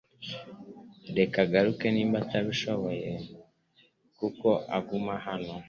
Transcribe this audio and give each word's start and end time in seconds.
Reka 1.17 1.37
agaruke 1.45 1.87
niba 1.95 2.17
abishoboye 2.39 3.09
kuko 4.17 4.47
uguma 4.77 5.13
hano 5.25 5.53